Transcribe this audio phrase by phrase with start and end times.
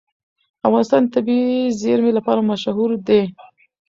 [0.67, 3.21] افغانستان د طبیعي زیرمې لپاره مشهور دی.